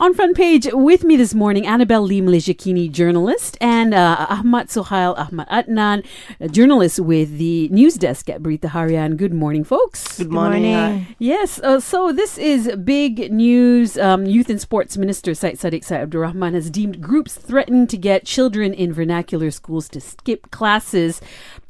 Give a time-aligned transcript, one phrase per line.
[0.00, 5.14] On front page with me this morning, Annabelle Lee Malaysiakini, journalist, and uh, Ahmad Sohail
[5.18, 6.06] Ahmad Adnan,
[6.40, 9.18] a journalist with the news desk at Berita Harian.
[9.18, 10.16] Good morning, folks.
[10.16, 10.62] Good morning.
[10.72, 11.06] morning.
[11.18, 13.98] Yes, uh, so this is big news.
[13.98, 17.98] Um, Youth and Sports Minister Syed Saddiq Syed Abdul Rahman has deemed groups threatening to
[17.98, 21.20] get children in vernacular schools to skip classes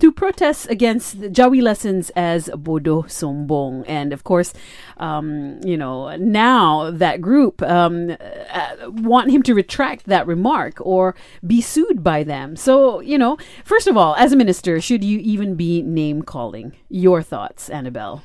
[0.00, 3.84] to protest against the Jawi lessons as Bodo sombong.
[3.86, 4.52] And of course,
[4.96, 8.16] um, you know, now that group um,
[8.52, 11.14] uh, want him to retract that remark or
[11.46, 12.56] be sued by them.
[12.56, 16.72] So, you know, first of all, as a minister, should you even be name calling?
[16.88, 18.22] Your thoughts, Annabelle?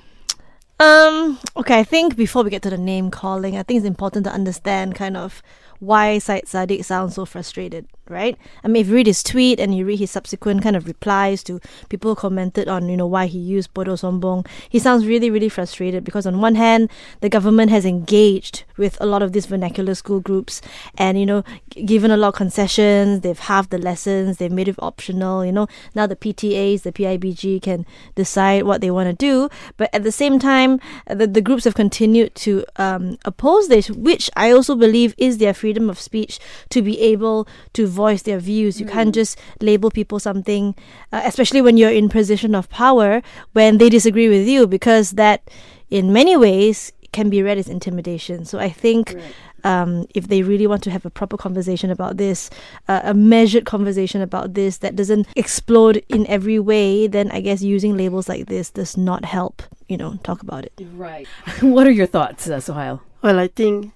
[0.78, 4.26] Um, okay, I think before we get to the name calling, I think it's important
[4.26, 5.42] to understand kind of
[5.80, 8.38] why Syed Saddiq sounds so frustrated, right?
[8.64, 11.44] I mean, if you read his tweet and you read his subsequent kind of replies
[11.44, 11.60] to
[11.90, 16.04] people commented on, you know, why he used Bodo Sombong, he sounds really, really frustrated
[16.04, 16.90] because on one hand,
[17.22, 20.62] the government has engaged with a lot of these vernacular school groups
[20.98, 21.44] and, you know,
[21.86, 25.68] given a lot of concessions, they've halved the lessons, they've made it optional, you know,
[25.96, 29.50] now the PTAs, the PIBG can decide what they want to do.
[29.78, 34.30] But at the same time, the, the groups have continued to um, oppose this, which
[34.36, 38.80] I also believe is their freedom of speech to be able to voice their views.
[38.80, 40.76] You can't just label people something,
[41.12, 45.50] uh, especially when you're in position of power, when they disagree with you, because that,
[45.90, 48.44] in many ways, can be read as intimidation.
[48.44, 49.16] So I think
[49.64, 52.50] um, if they really want to have a proper conversation about this,
[52.88, 57.62] uh, a measured conversation about this that doesn't explode in every way, then I guess
[57.62, 59.64] using labels like this does not help.
[59.88, 60.74] You know, talk about it.
[60.94, 61.28] Right.
[61.62, 63.02] what are your thoughts, uh, Sohail?
[63.22, 63.94] Well, I think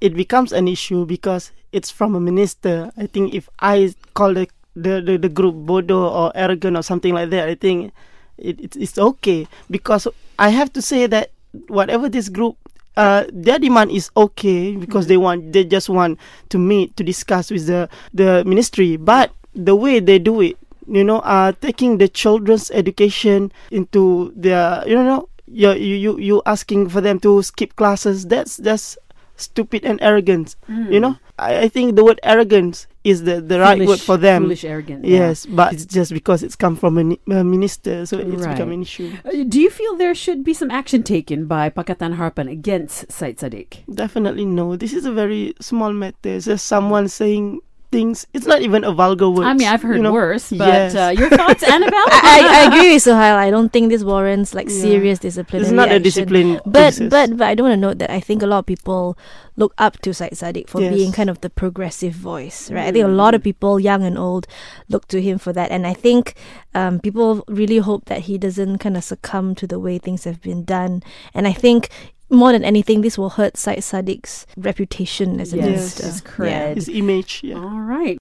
[0.00, 2.92] it becomes an issue because it's from a minister.
[2.96, 7.12] I think if I call the the, the, the group bodo or arrogant or something
[7.12, 7.92] like that, I think
[8.38, 11.30] it, it, it's okay because I have to say that
[11.68, 12.56] whatever this group
[12.96, 16.18] uh, their demand is okay because they want they just want
[16.50, 20.56] to meet to discuss with the the ministry but the way they do it
[20.88, 26.88] you know uh taking the children's education into their you know you you, you asking
[26.88, 28.96] for them to skip classes that's that's
[29.36, 30.56] stupid and arrogant
[30.90, 34.42] you know I, I think the word arrogance is the the right word for them
[34.44, 35.04] Foolish, arrogant.
[35.04, 35.18] yeah.
[35.32, 38.54] yes but it's just because it's come from a, ni- a minister so it's Right.
[38.54, 42.16] become an issue Uh, Do you feel there should be some action taken by Pakatan
[42.16, 43.82] Harapan against Syed Saddiq?
[43.92, 44.76] Definitely no.
[44.76, 46.30] This is a very small matter.
[46.38, 47.60] It's just someone saying
[47.92, 48.26] things.
[48.32, 49.44] It's not even a vulgar word.
[49.46, 50.12] I mean, I've heard you know?
[50.12, 50.94] worse, but Yes.
[50.96, 52.08] uh, your thoughts, Annabelle?
[52.10, 53.36] I, I agree with Sohail.
[53.36, 54.80] I don't think this warrants like Yeah.
[54.80, 56.58] serious disciplinary It's not a discipline.
[56.64, 57.10] But process.
[57.10, 59.16] but but I do want to note that I think a lot of people
[59.56, 60.94] look up to Syed Saddiq for Yes.
[60.94, 62.88] being kind of the progressive voice, right?
[62.88, 64.48] I think a lot of people, young and old,
[64.88, 66.34] look to him for that, and I think
[66.74, 70.40] um, people really hope that he doesn't kind of succumb to the way things have
[70.40, 71.02] been done.
[71.36, 71.90] And I think
[72.32, 76.06] more than anything, this will hurt Syed Saddiq's reputation as a Yes, minister.
[76.06, 76.74] his cred.
[76.76, 77.40] his image.
[77.44, 77.56] Yeah.
[77.56, 78.18] All right.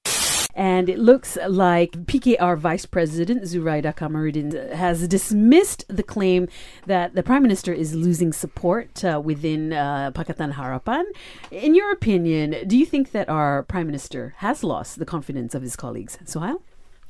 [0.53, 6.49] And it looks like PKR Vice President Zuraida Kamaruddin has dismissed the claim
[6.85, 11.03] that the Prime Minister is losing support uh, within uh, Pakatan Harapan.
[11.51, 15.61] In your opinion, do you think that our Prime Minister has lost the confidence of
[15.61, 16.17] his colleagues?
[16.25, 16.61] Sohail?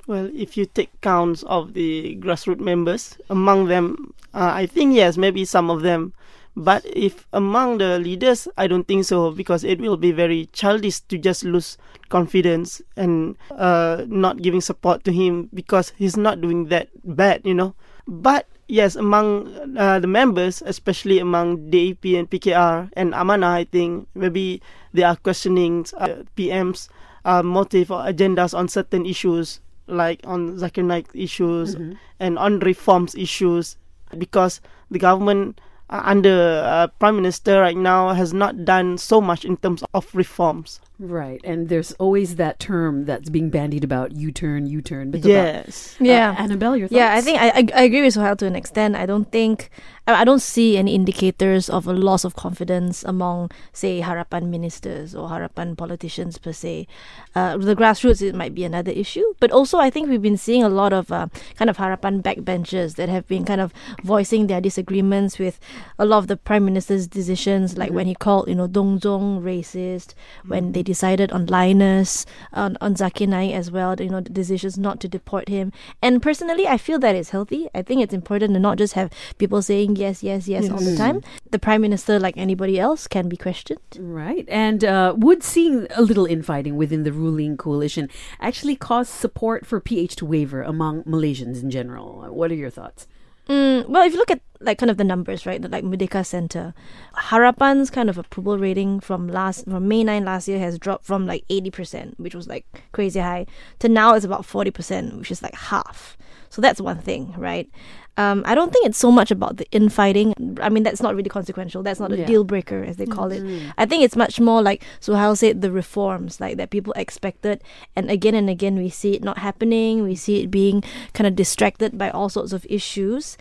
[0.05, 5.17] Well, if you take counts of the grassroots members, among them, uh, I think yes,
[5.17, 6.13] maybe some of them.
[6.55, 10.99] But if among the leaders, I don't think so because it will be very childish
[11.07, 11.77] to just lose
[12.09, 17.53] confidence and uh, not giving support to him because he's not doing that bad, you
[17.53, 17.73] know.
[18.05, 19.47] But yes, among
[19.77, 24.61] uh, the members, especially among DAP and PKR and Amana, I think maybe
[24.93, 26.89] they are questioning uh, PM's
[27.23, 31.75] uh, motive or agendas on certain issues like on Zakir Naik issues
[32.19, 33.77] and on reforms issues
[34.17, 35.59] because the government
[35.91, 40.07] uh, under uh, Prime Minister right now has not done so much in terms of
[40.13, 40.79] reforms.
[40.99, 41.41] Right.
[41.43, 45.11] And there's always that term that's being bandied about U turn, U turn.
[45.11, 45.95] But about- Yes.
[45.99, 46.31] Yeah.
[46.37, 46.95] Uh, Annabelle, your thoughts?
[46.97, 48.95] Yeah, I think I, I I agree with Sohail to an extent.
[48.95, 49.69] I don't think
[50.07, 55.29] I, don't see any indicators of a loss of confidence among, say, Harapan ministers or
[55.29, 56.87] Harapan politicians per se.
[57.35, 60.63] Uh, the grassroots it might be another issue, but also I think we've been seeing
[60.63, 64.59] a lot of uh, kind of Harapan backbenchers that have been kind of voicing their
[64.59, 65.59] disagreements with
[65.99, 69.41] a lot of the prime minister's decisions, like when he called you know Dong Zong
[69.41, 70.13] racist,
[70.45, 74.77] when they decided on Lynas, on, on Zakir Naik as well, you know, the decisions
[74.77, 75.71] not to deport him.
[76.01, 77.69] And personally, I feel that it's healthy.
[77.73, 80.95] I think it's important to not just have people saying yes, yes, yes all the
[80.95, 81.21] time.
[81.49, 83.79] The Prime Minister, like anybody else, can be questioned.
[83.97, 84.45] Right.
[84.47, 88.09] And uh, would seeing a little infighting within the ruling coalition
[88.39, 92.25] actually cause support for PH to waver among Malaysians in general?
[92.29, 93.07] What are your thoughts?
[93.47, 95.61] Mm, well, if you look at like kind of the numbers, right?
[95.61, 96.73] Like Merdeka Center,
[97.15, 101.25] Harapan's kind of approval rating from last from May 9 last year has dropped from
[101.25, 103.45] like 80%, which was like crazy high,
[103.79, 106.17] to now it's about 40%, which is like half.
[106.49, 107.69] So that's one thing, right?
[108.17, 110.33] Um, I don't think it's so much about the infighting.
[110.61, 111.81] I mean, that's not really consequential.
[111.81, 112.25] That's not a Yeah.
[112.25, 113.41] deal breaker, as they call it.
[113.77, 117.63] I think it's much more like so Sohail said, the reforms like that people expected,
[117.95, 120.03] and again and again we see it not happening.
[120.03, 120.83] We see it being
[121.13, 123.37] kind of distracted by all sorts of issues,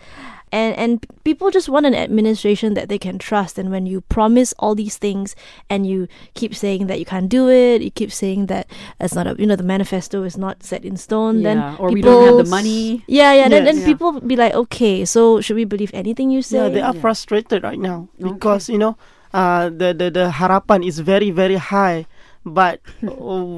[0.51, 0.91] and and
[1.23, 3.57] people just want an administration that they can trust.
[3.57, 5.35] And when you promise all these things
[5.71, 8.67] and you keep saying that you can't do it, you keep saying that
[8.99, 11.89] it's not a you know the manifesto is not set in stone, then Yeah, or
[11.91, 13.03] we don't have the money.
[13.07, 13.47] Yeah, yeah.
[13.49, 13.67] Then, Yes.
[13.71, 13.89] then Yeah.
[13.95, 16.59] people be like, okay, so should we believe anything you say?
[16.59, 17.01] Yeah, they are Yeah.
[17.01, 18.99] frustrated right now because you know
[19.31, 22.03] uh, the, the the harapan is very very high,
[22.43, 22.83] but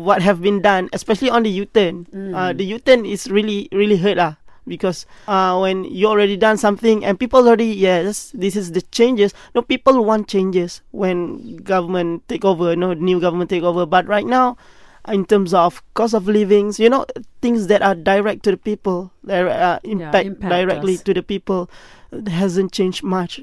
[0.05, 2.05] what have been done, especially on the U-turn,
[2.35, 4.37] uh, the U-turn is really really hurt lah.
[4.67, 9.33] Because uh, when you already done something and people already yes this is the changes.
[9.55, 13.85] No people want changes when government take over no new government take over.
[13.85, 14.57] But right now
[15.07, 17.05] in terms of cost of livings you know
[17.41, 21.03] things that are direct to the people that uh, impact, impact directly us.
[21.03, 21.69] to the people
[22.27, 23.41] hasn't changed much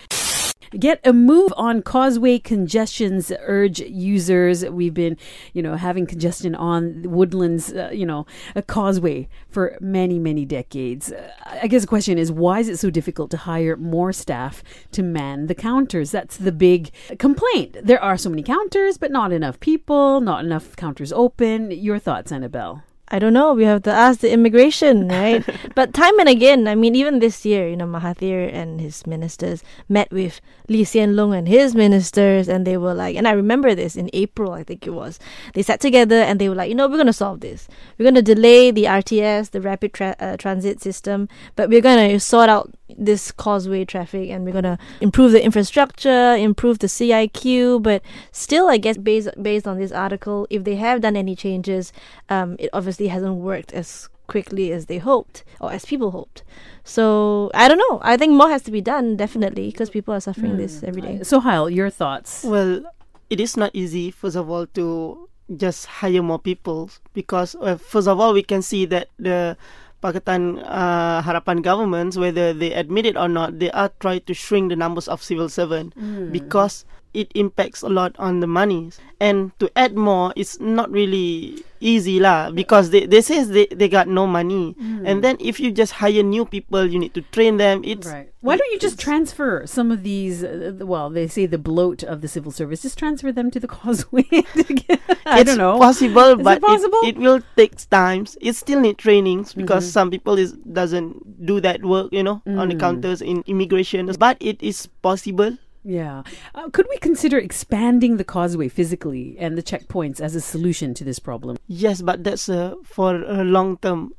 [0.79, 3.33] Get a move on causeway congestions.
[3.41, 4.65] Urge users.
[4.65, 5.17] We've been,
[5.53, 8.25] you know, having congestion on Woodlands, uh, you know,
[8.55, 11.13] a causeway for many, many decades.
[11.45, 14.63] I guess the question is, why is it so difficult to hire more staff
[14.93, 16.13] to man the counters?
[16.13, 17.79] That's the big complaint.
[17.83, 21.73] There are so many counters, but not enough people, not enough counters open.
[21.73, 22.85] Your thoughts, Annabelle?
[23.13, 23.55] I don't know.
[23.55, 25.45] We have to ask the immigration, right?
[25.75, 29.65] but time and again, I mean, even this year, you know, Mahathir and his ministers
[29.89, 33.75] met with Lee Hsien Loong and his ministers, and they were like, and I remember
[33.75, 35.19] this in April, I think it was.
[35.55, 37.67] They sat together and they were like, you know, we're going to solve this.
[37.99, 42.11] We're going to delay the RTS, the rapid tra- uh, transit system, but we're going
[42.11, 46.87] to sort out this causeway traffic and we're going to improve the infrastructure, improve the
[46.87, 47.83] CIQ.
[47.83, 48.03] But
[48.33, 51.93] still, I guess, based, based on this article, if they have done any changes,
[52.29, 56.45] um, it obviously hasn't worked as quickly as they hoped or as people hoped.
[56.85, 57.99] So I don't know.
[58.03, 61.23] I think more has to be done, definitely, because people are suffering this every day.
[61.23, 62.45] So, Heil, your thoughts?
[62.45, 62.83] Well,
[63.29, 68.07] it is not easy, first of all, to just hire more people because, uh, first
[68.07, 69.57] of all, we can see that the
[70.03, 74.71] Pakatan uh, Harapan governments, whether they admit it or not, they are trying to shrink
[74.71, 75.95] the numbers of civil servants
[76.33, 78.91] because it impacts a lot on the money.
[79.21, 83.89] And to add more, it's not really easy lah because they, they say they, they
[83.89, 84.75] got no money.
[85.05, 87.83] And then if you just hire new people, you need to train them.
[87.85, 88.33] It's Right.
[88.41, 90.43] Why don't you just transfer some of these?
[90.43, 92.81] Uh, well, they say the bloat of the civil service.
[92.83, 94.23] Just transfer them to the causeway.
[94.25, 95.79] to I don't know.
[95.79, 97.01] possible, Is but it possible?
[97.05, 98.39] It, will take times.
[98.41, 99.93] It still need trainings because Mm-hmm.
[99.93, 102.81] some people is doesn't do that work, you know, on the Mm.
[102.81, 104.09] counters in immigration.
[104.19, 105.57] But it is possible.
[105.85, 106.23] Yeah.
[106.55, 111.05] Uh, could we consider expanding the causeway physically and the checkpoints as a solution to
[111.05, 111.57] this problem?
[111.67, 114.13] Yes, but that's uh, for a long term.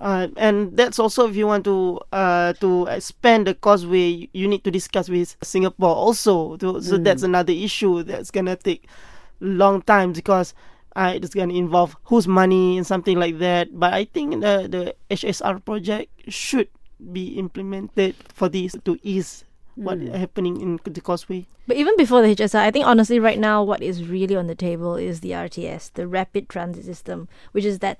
[0.00, 4.64] Uh, and that's also if you want to uh, to expand the causeway, you need
[4.64, 6.56] to discuss with Singapore also.
[6.56, 7.04] To, so Mm.
[7.04, 8.86] that's another issue that's gonna take
[9.40, 10.54] long time because
[10.96, 13.68] uh, it's gonna involve whose money and something like that.
[13.78, 16.68] But I think the the HSR project should
[17.12, 19.44] be implemented for this to ease
[19.74, 20.14] what Mm.
[20.14, 21.46] happening in the causeway.
[21.66, 24.54] But even before the HSR, I think honestly, right now, what is really on the
[24.54, 27.98] table is the RTS, the Rapid Transit System, which is that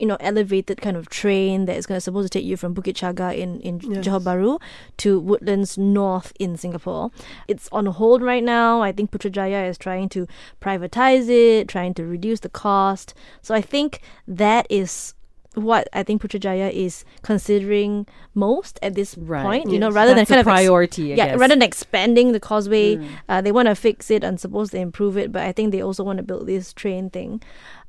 [0.00, 2.74] you know elevated kind of train that is going to supposed to take you from
[2.74, 4.04] Bukit Chagar in in Yes.
[4.04, 4.60] Johor Bahru
[4.96, 7.12] to Woodlands North in Singapore.
[7.46, 8.82] It's on hold right now.
[8.82, 10.26] I think Putrajaya is trying to
[10.60, 13.14] privatize it, trying to reduce the cost.
[13.40, 15.14] So I think that is
[15.54, 19.42] what I think Putrajaya is considering most at this Right.
[19.42, 19.70] point.
[19.70, 21.12] You know, rather That's than a kind of ex- priority.
[21.12, 21.38] I yeah, guess.
[21.38, 23.06] rather than expanding the causeway, Mm.
[23.28, 25.32] uh, they want to fix it and suppose they improve it.
[25.32, 27.42] But I think they also want to build this train thing.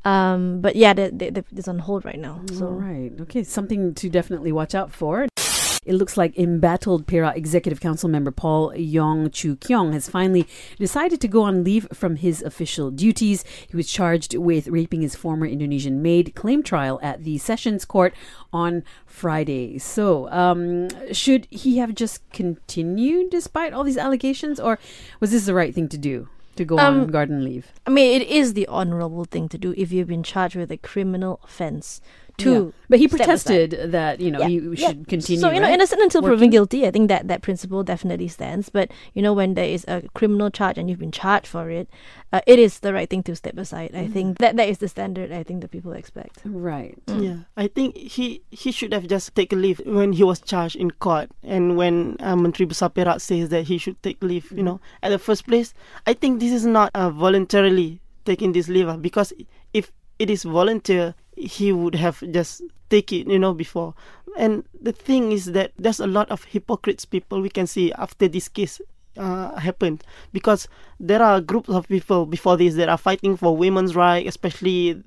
[0.05, 2.41] Um, but yeah, they, they, they, it's on hold right now.
[2.53, 3.11] So All right.
[3.21, 3.43] Okay.
[3.43, 5.27] Something to definitely watch out for.
[5.85, 10.47] It looks like embattled Perak Executive Council member Paul Yong Choo Kiong has finally
[10.79, 13.45] decided to go on leave from his official duties.
[13.69, 16.33] He was charged with raping his former Indonesian maid.
[16.35, 18.13] Claim trial at the Sessions Court
[18.51, 19.77] on Friday.
[19.77, 24.79] So, um, should he have just continued despite all these allegations, or
[25.19, 27.71] was this the right thing to do to go on Um, garden leave?
[27.85, 30.77] I mean, it is the honorable thing to do if you've been charged with a
[30.77, 32.01] criminal offense
[32.37, 32.51] to.
[32.65, 32.71] Yeah.
[32.87, 33.25] But he step aside.
[33.73, 34.87] protested that you know Yeah, he yeah.
[34.89, 35.39] should continue.
[35.41, 35.73] So you know, right?
[35.73, 36.85] innocent until proven guilty.
[36.85, 38.69] I think that that principle definitely stands.
[38.69, 41.89] But you know, when there is a criminal charge and you've been charged for it,
[42.31, 43.91] uh, it is the right thing to step aside.
[43.95, 44.13] I Mm.
[44.13, 45.31] think that that is the standard.
[45.31, 46.41] I think that people expect.
[46.45, 46.93] right.
[47.07, 50.91] Yeah, I think he he should have just taken leave when he was charged in
[50.91, 54.51] court, and when uh, Menteri Besar Perak says that he should take leave.
[54.53, 55.73] You know, at the first place,
[56.05, 59.33] I think this is not uh, voluntarily taking this leave ah, because
[59.73, 63.27] if it is volunteer, he would have just take it.
[63.27, 63.93] You know, before.
[64.37, 68.27] And the thing is that there's a lot of hypocrites people we can see after
[68.27, 68.81] this case
[69.17, 70.67] uh, happened because
[70.99, 75.01] there are groups of people before this that are fighting for women's rights, especially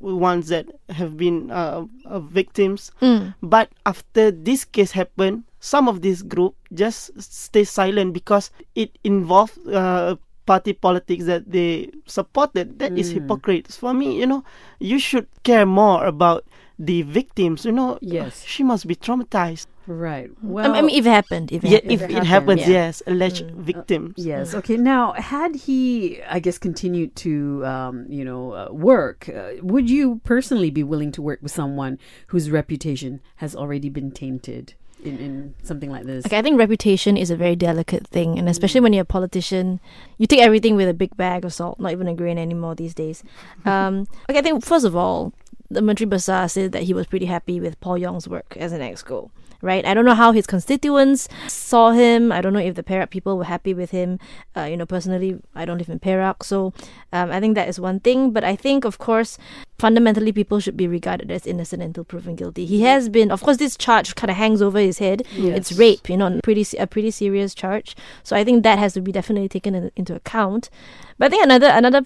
[0.00, 2.92] ones that have been uh, uh, victims.
[3.00, 3.34] Mm.
[3.42, 9.56] But after this case happened, some of this group just stay silent because it involved
[9.68, 12.78] uh, party politics that they supported.
[12.78, 13.14] That is Mm.
[13.14, 13.68] hypocrite.
[13.72, 14.44] For me, you know,
[14.78, 16.44] you should care more about
[16.78, 17.64] the victims.
[17.64, 18.42] You know, Yes.
[18.44, 19.66] she must be traumatized.
[19.86, 20.30] Right.
[20.42, 21.92] Well, I mean, if it happened, if it Yeah, happened.
[21.92, 22.68] if it it happened, happens, yeah.
[22.88, 23.56] yes, alleged Mm.
[23.56, 24.14] victims.
[24.16, 24.54] Yes.
[24.54, 24.78] Okay.
[24.78, 30.20] Now, had he, I guess, continued to, um, you know, uh, work, uh, would you
[30.24, 31.98] personally be willing to work with someone
[32.28, 34.72] whose reputation has already been tainted
[35.04, 36.26] in, in something like this?
[36.26, 39.80] Okay, I think reputation is a very delicate thing, and especially when you're a politician,
[40.18, 42.94] you take everything with a big bag of salt, not even a grain anymore these
[42.94, 43.22] days.
[43.64, 45.32] Um, okay, I think first of all,
[45.74, 48.80] the Menteri Besar said that he was pretty happy with Paul Yong's work as an
[48.80, 49.30] exco.
[49.62, 52.30] Right, I don't know how his constituents saw him.
[52.30, 54.18] I don't know if the Perak people were happy with him.
[54.54, 56.74] Uh, you know, personally, I don't live in Perak, so
[57.14, 58.30] um, I think that is one thing.
[58.30, 59.38] But I think, of course,
[59.78, 62.66] fundamentally, people should be regarded as innocent until proven guilty.
[62.66, 65.22] He has been, of course, this charge kind of hangs over his head.
[65.56, 67.96] It's rape, you know, pretty a pretty serious charge.
[68.22, 70.68] So I think that has to be definitely taken in, into account.
[71.16, 72.04] But I think another another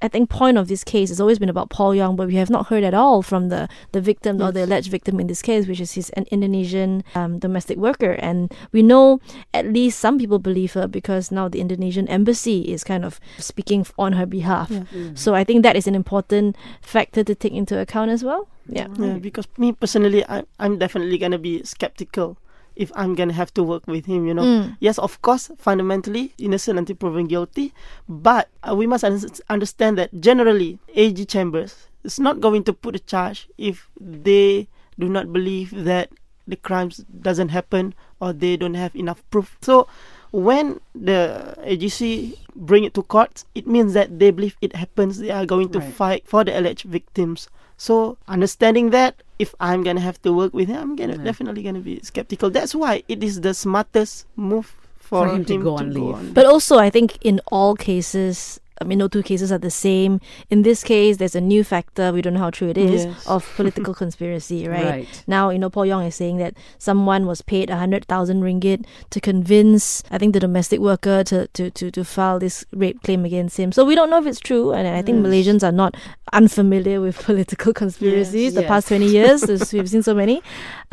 [0.00, 2.50] I think point of this case has always been about Paul Yong, but we have
[2.50, 5.66] not heard at all from the the victim or the alleged victim in this case,
[5.66, 8.12] which is his an Indonesian um, domestic worker.
[8.12, 9.20] And we know
[9.52, 13.86] at least some people believe her because now the Indonesian embassy is kind of speaking
[13.98, 14.70] on her behalf.
[14.70, 14.84] Yeah.
[15.14, 18.48] So I think that is an important factor to take into account as well.
[18.68, 18.88] Yeah.
[18.98, 22.38] Yeah, because me personally, I, I'm definitely gonna be skeptical
[22.78, 24.22] if I'm gonna have to work with him.
[24.26, 24.76] You know, Mm.
[24.78, 27.74] yes, of course, fundamentally innocent until proven guilty,
[28.08, 29.18] but uh, we must un-
[29.50, 34.68] understand that generally, AG chambers is not going to put a charge if they
[34.98, 36.08] do not believe that
[36.46, 39.58] the crimes doesn't happen or they don't have enough proof.
[39.60, 39.86] So.
[40.30, 45.16] When the AGC bring it to court, it means that they believe it happens.
[45.16, 45.88] They are going to Right.
[45.88, 47.48] fight for the alleged victims.
[47.78, 51.24] So understanding that, if I'm gonna have to work with him, I'm gonna Yeah.
[51.24, 52.50] definitely gonna be skeptical.
[52.50, 56.34] That's why it is the smartest move for, For him to go on leave.
[56.34, 60.20] But also, I think in all cases, I mean, no two cases are the same.
[60.50, 63.26] In this case, there's a new factor, we don't know how true it is, Yes.
[63.26, 64.84] of political conspiracy, right?
[64.84, 65.24] Right.
[65.26, 70.02] Now, you know, Paul Yong is saying that someone was paid 100,000 ringgit to convince,
[70.10, 73.72] I think, the domestic worker to, to, to, to file this rape claim against him.
[73.72, 74.72] So we don't know if it's true.
[74.72, 75.26] And I think Yes.
[75.26, 75.96] Malaysians are not
[76.32, 78.68] unfamiliar with political conspiracies the yes.
[78.68, 79.44] past 20 years.
[79.72, 80.42] we've seen so many.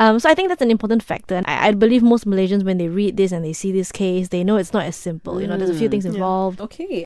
[0.00, 1.34] Um, so I think that's an important factor.
[1.36, 4.28] And I, I believe most Malaysians, when they read this and they see this case,
[4.28, 5.40] they know it's not as simple.
[5.40, 5.90] You know, there's a few Mm.
[5.92, 6.12] things Yeah.
[6.12, 6.60] involved.
[6.60, 7.04] Okay.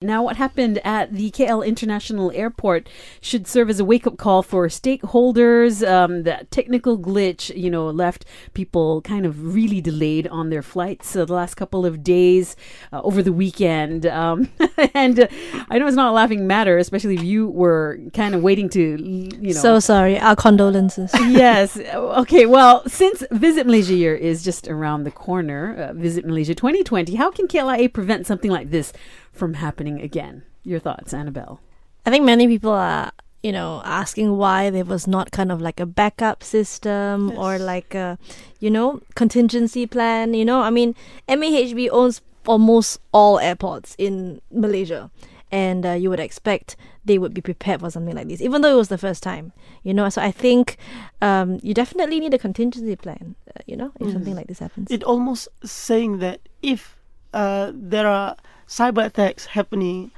[0.00, 2.88] Now, what happened at the KL International Airport
[3.20, 5.84] should serve as a wake up call for stakeholders.
[5.86, 8.24] Um, that technical glitch, you know, left
[8.54, 12.54] people kind of really delayed on their flights uh, the last couple of days
[12.92, 14.06] uh, over the weekend.
[14.06, 14.48] Um,
[14.94, 15.26] and uh,
[15.68, 18.80] I know it's not a laughing matter, especially if you were kind of waiting to,
[18.80, 19.60] you know.
[19.60, 20.16] So sorry.
[20.16, 21.10] Our condolences.
[21.28, 21.76] yes.
[21.76, 22.46] Okay.
[22.46, 27.32] Well, since Visit Malaysia year is just around the corner, uh, Visit Malaysia 2020, how
[27.32, 28.92] can KLIA prevent something like this
[29.38, 30.42] from happening again?
[30.64, 31.60] Your thoughts, Annabelle?
[32.04, 35.80] I think many people are, you know, asking why there was not kind of like
[35.80, 38.18] a backup system or like a,
[38.60, 40.34] you know, contingency plan.
[40.34, 40.94] You know, I mean,
[41.28, 45.10] MAHB owns almost all airports in Malaysia.
[45.50, 46.76] And uh, you would expect
[47.06, 49.52] they would be prepared for something like this, even though it was the first time,
[49.82, 50.10] you know.
[50.10, 50.76] So I think
[51.22, 54.90] um, you definitely need a contingency plan, uh, you know, if something like this happens.
[54.90, 56.98] it almost saying that if
[57.32, 58.36] uh, there are
[58.68, 60.10] cyber attacks happening,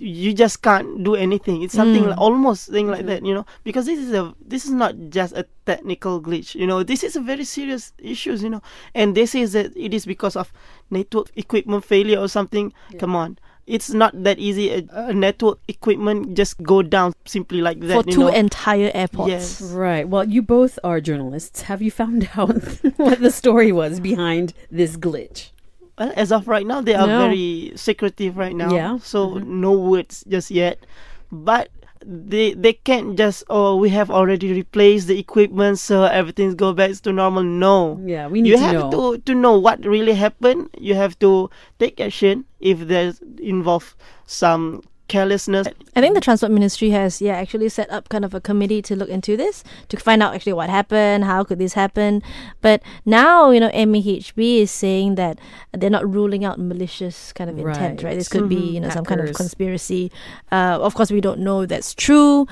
[0.00, 1.62] you just can't do anything.
[1.62, 2.08] It's something Mm.
[2.10, 5.32] like, almost thing like that, you know, because this is a this is not just
[5.36, 6.84] a technical glitch, you know.
[6.84, 8.62] This is a very serious issues, you know,
[8.94, 10.52] and they say that it is because of
[10.90, 12.72] network equipment failure or something.
[13.00, 13.38] Come on.
[13.66, 14.70] It's not that easy.
[14.70, 18.02] A, a network equipment just go down simply like that.
[18.04, 18.28] for you two know.
[18.28, 19.28] entire airports.
[19.28, 19.60] Yes.
[19.60, 20.08] Right.
[20.08, 21.62] Well, you both are journalists.
[21.62, 22.54] Have you found out
[22.96, 25.50] what the story was behind this glitch?
[25.98, 27.18] Well, as of right now, they are No.
[27.26, 28.72] very secretive right now.
[28.74, 28.98] Yeah.
[29.02, 29.46] So Mhm.
[29.46, 30.86] no words just yet.
[31.32, 31.68] But
[32.06, 36.92] they they can't just oh we have already replaced the equipment so everything's go back
[37.02, 37.42] to normal.
[37.42, 37.98] No.
[38.06, 38.90] Yeah, we need you to have know.
[38.94, 40.70] to to know what really happened.
[40.78, 41.50] You have to
[41.82, 45.66] take action if there's involve some carelessness.
[45.96, 48.94] I think the Transport Ministry has, yeah, actually set up kind of a committee to
[48.94, 52.22] look into this to find out actually what happened, how could this happen.
[52.60, 55.38] But now, you know, MHB is saying that
[55.72, 58.10] they're not ruling out malicious kind of intent, Right.
[58.10, 58.18] right?
[58.18, 58.72] This could be, Mhm.
[58.74, 60.12] you know, some kind of conspiracy.
[60.52, 62.46] Uh, of course, we don't know if that's true.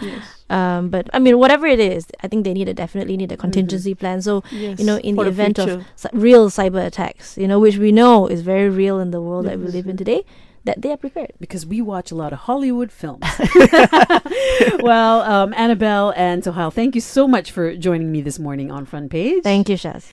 [0.48, 3.36] Um, but I mean, whatever it is, I think they need a definitely need a
[3.36, 4.22] contingency plan.
[4.22, 5.72] So Yes, you know, in for the event future.
[5.72, 9.20] of cy- real cyber attacks, you know, which we know is very real in the
[9.20, 10.24] world that we live in today,
[10.66, 11.32] that they are prepared.
[11.40, 13.24] because we watch a lot of Hollywood films.
[14.80, 18.84] well, um, Annabelle and Sohail, thank you so much for joining me this morning on
[18.84, 19.42] Front Page.
[19.42, 20.04] Thank you, Shaz.